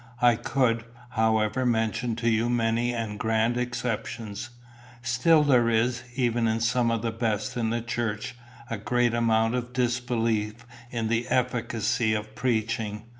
I 0.23 0.33
could, 0.35 0.83
however, 1.11 1.63
mention 1.63 2.15
to 2.15 2.27
you 2.27 2.49
many 2.49 2.91
and 2.91 3.19
grand 3.19 3.55
exceptions. 3.55 4.49
Still 5.03 5.43
there 5.43 5.69
is, 5.69 6.01
even 6.15 6.47
in 6.47 6.59
some 6.59 6.89
of 6.89 7.03
the 7.03 7.11
best 7.11 7.55
in 7.55 7.69
the 7.69 7.81
church, 7.83 8.33
a 8.67 8.79
great 8.79 9.13
amount 9.13 9.53
of 9.53 9.73
disbelief 9.73 10.65
in 10.89 11.07
the 11.07 11.27
efficacy 11.27 12.15
of 12.15 12.33
preaching. 12.33 13.03